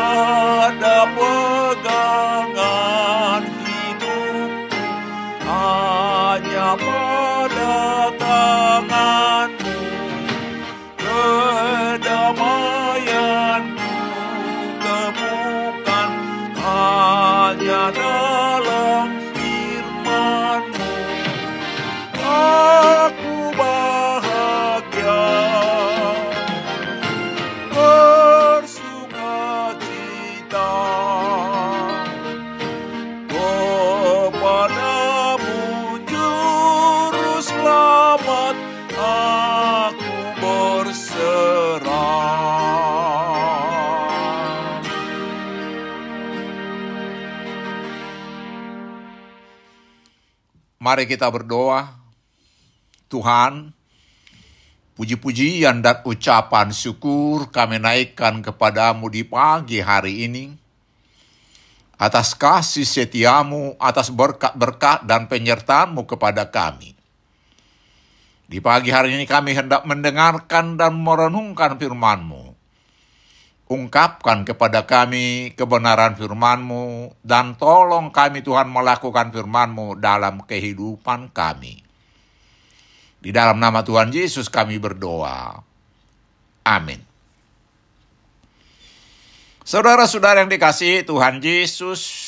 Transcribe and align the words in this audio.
ada 0.00 0.98
pegangan 1.16 2.62
hidup 3.64 4.50
hanya 5.44 6.70
pada 6.80 7.76
tanganku 8.20 9.76
kedamaianku 10.96 12.40
temukan 14.80 16.10
hanya 16.60 17.82
dalam 17.92 18.19
Mari 50.80 51.04
kita 51.04 51.28
berdoa. 51.28 51.92
Tuhan, 53.12 53.68
puji-pujian 54.96 55.84
dan 55.84 56.00
ucapan 56.08 56.72
syukur 56.72 57.52
kami 57.52 57.76
naikkan 57.76 58.40
kepadamu 58.40 59.12
di 59.12 59.20
pagi 59.20 59.84
hari 59.84 60.24
ini. 60.24 60.56
Atas 62.00 62.32
kasih 62.32 62.88
setiamu, 62.88 63.76
atas 63.76 64.08
berkat-berkat 64.08 65.04
dan 65.04 65.28
penyertaanmu 65.28 66.08
kepada 66.08 66.48
kami. 66.48 66.96
Di 68.48 68.56
pagi 68.64 68.88
hari 68.88 69.20
ini 69.20 69.28
kami 69.28 69.52
hendak 69.52 69.84
mendengarkan 69.84 70.80
dan 70.80 70.96
merenungkan 70.96 71.76
firman-Mu 71.76 72.49
ungkapkan 73.70 74.42
kepada 74.42 74.82
kami 74.82 75.54
kebenaran 75.54 76.18
firman-Mu, 76.18 77.14
dan 77.22 77.54
tolong 77.54 78.10
kami 78.10 78.42
Tuhan 78.42 78.66
melakukan 78.66 79.30
firman-Mu 79.30 79.94
dalam 80.02 80.42
kehidupan 80.42 81.30
kami. 81.30 81.78
Di 83.22 83.30
dalam 83.30 83.62
nama 83.62 83.86
Tuhan 83.86 84.10
Yesus 84.10 84.50
kami 84.50 84.82
berdoa. 84.82 85.62
Amin. 86.66 86.98
Saudara-saudara 89.62 90.42
yang 90.42 90.50
dikasihi 90.50 91.06
Tuhan 91.06 91.38
Yesus, 91.38 92.26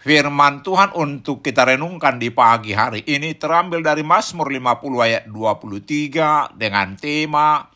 firman 0.00 0.64
Tuhan 0.64 0.96
untuk 0.96 1.44
kita 1.44 1.68
renungkan 1.68 2.16
di 2.16 2.32
pagi 2.32 2.72
hari 2.72 3.04
ini 3.04 3.36
terambil 3.36 3.84
dari 3.84 4.00
Mazmur 4.00 4.48
50 4.48 4.96
ayat 4.96 5.24
23 5.28 6.56
dengan 6.56 6.96
tema 6.96 7.68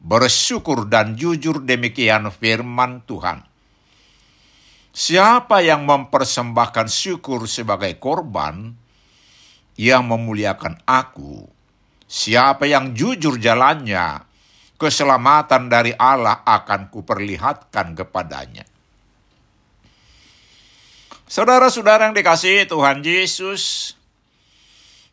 bersyukur 0.00 0.86
dan 0.86 1.16
jujur 1.16 1.64
demikian 1.64 2.28
firman 2.32 3.02
Tuhan. 3.04 3.42
Siapa 4.96 5.60
yang 5.60 5.84
mempersembahkan 5.84 6.88
syukur 6.88 7.44
sebagai 7.44 8.00
korban, 8.00 8.72
yang 9.76 10.08
memuliakan 10.08 10.80
aku. 10.88 11.44
Siapa 12.08 12.64
yang 12.64 12.96
jujur 12.96 13.36
jalannya, 13.36 14.24
keselamatan 14.80 15.68
dari 15.68 15.92
Allah 15.92 16.40
akan 16.44 16.88
kuperlihatkan 16.88 17.92
kepadanya. 17.92 18.64
Saudara-saudara 21.26 22.06
yang 22.08 22.14
dikasihi 22.14 22.70
Tuhan 22.70 23.02
Yesus, 23.02 23.95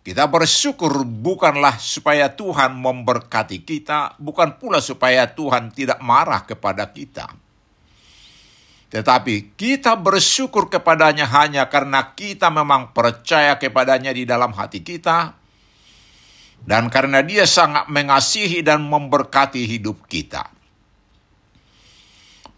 kita 0.04 0.28
bersyukur 0.28 1.08
bukanlah 1.08 1.80
supaya 1.80 2.36
Tuhan 2.36 2.76
memberkati 2.76 3.64
kita, 3.64 4.20
bukan 4.20 4.60
pula 4.60 4.84
supaya 4.84 5.32
Tuhan 5.32 5.72
tidak 5.72 6.04
marah 6.04 6.44
kepada 6.44 6.92
kita. 6.92 7.32
Tetapi 8.92 9.56
kita 9.56 9.96
bersyukur 9.96 10.68
kepadanya 10.68 11.24
hanya 11.32 11.72
karena 11.72 12.12
kita 12.12 12.52
memang 12.52 12.92
percaya 12.92 13.56
kepadanya 13.56 14.12
di 14.12 14.28
dalam 14.28 14.52
hati 14.52 14.84
kita. 14.84 15.40
Dan 16.64 16.92
karena 16.92 17.24
dia 17.24 17.48
sangat 17.48 17.88
mengasihi 17.88 18.60
dan 18.60 18.84
memberkati 18.84 19.64
hidup 19.68 20.04
kita. 20.08 20.52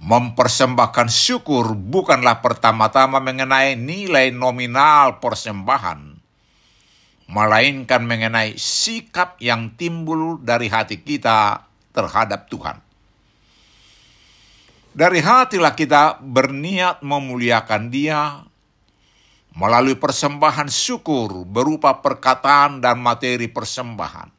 Mempersembahkan 0.02 1.10
syukur 1.14 1.78
bukanlah 1.78 2.42
pertama-tama 2.42 3.22
mengenai 3.22 3.78
nilai 3.78 4.30
nominal 4.34 5.18
persembahan 5.22 6.15
melainkan 7.26 8.06
mengenai 8.06 8.54
sikap 8.58 9.42
yang 9.42 9.74
timbul 9.74 10.38
dari 10.38 10.70
hati 10.70 11.02
kita 11.02 11.66
terhadap 11.90 12.46
Tuhan. 12.52 12.78
Dari 14.96 15.20
hatilah 15.20 15.76
kita 15.76 16.24
berniat 16.24 17.04
memuliakan 17.04 17.92
Dia 17.92 18.40
melalui 19.56 20.00
persembahan 20.00 20.72
syukur 20.72 21.44
berupa 21.44 22.00
perkataan 22.00 22.80
dan 22.80 23.00
materi 23.00 23.52
persembahan. 23.52 24.32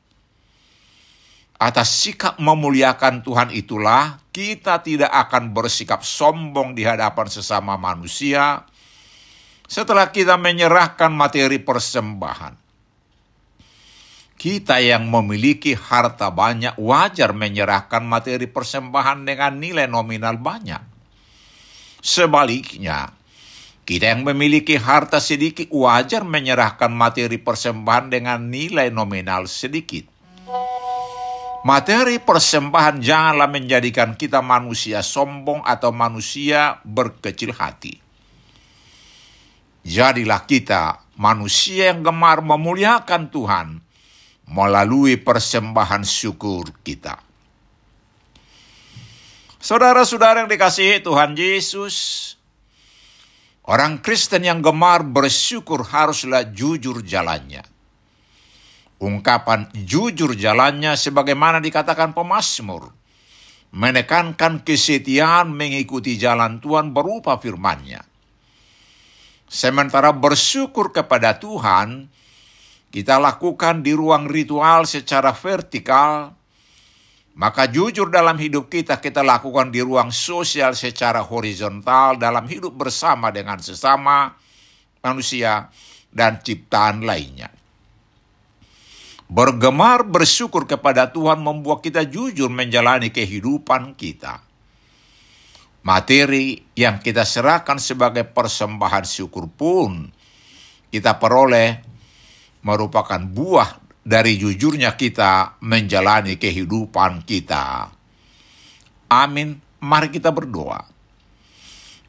Atas 1.56 1.88
sikap 1.88 2.36
memuliakan 2.36 3.24
Tuhan 3.24 3.48
itulah 3.52 4.20
kita 4.28 4.84
tidak 4.84 5.08
akan 5.08 5.56
bersikap 5.56 6.04
sombong 6.04 6.76
di 6.76 6.84
hadapan 6.84 7.32
sesama 7.32 7.80
manusia 7.80 8.68
setelah 9.64 10.12
kita 10.12 10.36
menyerahkan 10.36 11.08
materi 11.08 11.56
persembahan 11.56 12.65
kita 14.36 14.84
yang 14.84 15.08
memiliki 15.08 15.72
harta 15.72 16.28
banyak 16.28 16.76
wajar 16.76 17.32
menyerahkan 17.32 18.04
materi 18.04 18.44
persembahan 18.44 19.24
dengan 19.24 19.56
nilai 19.56 19.88
nominal 19.88 20.36
banyak. 20.36 20.80
Sebaliknya, 22.04 23.16
kita 23.88 24.12
yang 24.12 24.28
memiliki 24.28 24.76
harta 24.76 25.18
sedikit 25.24 25.72
wajar 25.72 26.22
menyerahkan 26.22 26.92
materi 26.92 27.40
persembahan 27.40 28.12
dengan 28.12 28.52
nilai 28.52 28.92
nominal 28.92 29.48
sedikit. 29.48 30.04
Materi 31.66 32.22
persembahan 32.22 33.02
janganlah 33.02 33.50
menjadikan 33.50 34.14
kita 34.14 34.38
manusia 34.38 35.02
sombong 35.02 35.66
atau 35.66 35.90
manusia 35.90 36.78
berkecil 36.86 37.50
hati. 37.50 37.98
Jadilah 39.82 40.46
kita 40.46 41.02
manusia 41.18 41.90
yang 41.90 42.06
gemar 42.06 42.42
memuliakan 42.42 43.30
Tuhan 43.34 43.85
melalui 44.46 45.18
persembahan 45.18 46.06
syukur 46.06 46.70
kita. 46.86 47.18
Saudara-saudara 49.58 50.46
yang 50.46 50.50
dikasihi 50.50 51.02
Tuhan 51.02 51.34
Yesus, 51.34 51.96
orang 53.66 53.98
Kristen 53.98 54.46
yang 54.46 54.62
gemar 54.62 55.02
bersyukur 55.02 55.82
haruslah 55.82 56.46
jujur 56.54 57.02
jalannya. 57.02 57.66
Ungkapan 59.02 59.68
jujur 59.74 60.38
jalannya 60.38 60.94
sebagaimana 60.94 61.58
dikatakan 61.58 62.14
pemazmur, 62.14 62.94
menekankan 63.74 64.62
kesetiaan 64.62 65.50
mengikuti 65.50 66.14
jalan 66.16 66.62
Tuhan 66.62 66.94
berupa 66.94 67.36
firman-Nya. 67.36 68.06
Sementara 69.50 70.14
bersyukur 70.14 70.94
kepada 70.94 71.36
Tuhan, 71.42 72.08
kita 72.90 73.18
lakukan 73.18 73.82
di 73.82 73.92
ruang 73.92 74.30
ritual 74.30 74.86
secara 74.86 75.34
vertikal, 75.34 76.32
maka 77.36 77.68
jujur 77.68 78.08
dalam 78.08 78.40
hidup 78.40 78.72
kita 78.72 78.96
kita 78.96 79.20
lakukan 79.20 79.68
di 79.68 79.84
ruang 79.84 80.08
sosial 80.08 80.72
secara 80.72 81.20
horizontal 81.20 82.16
dalam 82.16 82.48
hidup 82.48 82.72
bersama 82.72 83.28
dengan 83.28 83.60
sesama 83.60 84.32
manusia 85.04 85.68
dan 86.08 86.40
ciptaan 86.40 87.04
lainnya. 87.04 87.52
Bergemar 89.26 90.06
bersyukur 90.06 90.64
kepada 90.64 91.10
Tuhan 91.10 91.42
membuat 91.42 91.82
kita 91.82 92.06
jujur 92.06 92.46
menjalani 92.48 93.10
kehidupan 93.10 93.98
kita. 93.98 94.40
Materi 95.82 96.62
yang 96.72 96.98
kita 97.02 97.26
serahkan 97.26 97.78
sebagai 97.78 98.24
persembahan 98.26 99.04
syukur 99.06 99.50
pun 99.50 100.08
kita 100.90 101.18
peroleh 101.20 101.95
merupakan 102.66 103.22
buah 103.22 103.78
dari 104.02 104.34
jujurnya 104.34 104.98
kita 104.98 105.62
menjalani 105.62 106.34
kehidupan 106.34 107.22
kita. 107.22 107.94
Amin. 109.06 109.62
Mari 109.78 110.10
kita 110.10 110.34
berdoa. 110.34 110.82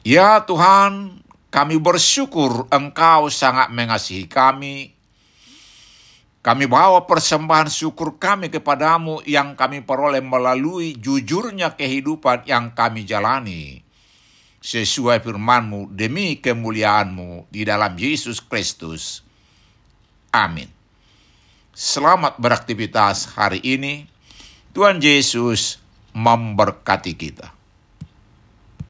Ya 0.01 0.41
Tuhan, 0.41 1.21
kami 1.53 1.77
bersyukur 1.77 2.65
Engkau 2.73 3.29
sangat 3.29 3.69
mengasihi 3.69 4.25
kami. 4.25 4.97
Kami 6.41 6.63
bawa 6.63 7.03
persembahan 7.03 7.67
syukur 7.67 8.15
kami 8.15 8.47
kepadamu 8.47 9.19
yang 9.27 9.53
kami 9.59 9.83
peroleh 9.83 10.23
melalui 10.23 10.95
jujurnya 10.95 11.75
kehidupan 11.75 12.47
yang 12.47 12.71
kami 12.71 13.03
jalani. 13.03 13.83
Sesuai 14.63 15.19
firmanmu 15.19 15.91
demi 15.91 16.39
kemuliaanmu 16.39 17.51
di 17.51 17.67
dalam 17.67 17.93
Yesus 17.99 18.39
Kristus. 18.39 19.26
Amin. 20.37 20.69
Selamat 21.73 22.37
beraktivitas 22.37 23.33
hari 23.33 23.57
ini. 23.65 24.05
Tuhan 24.69 25.01
Yesus 25.01 25.81
memberkati 26.13 27.17
kita. 27.17 27.56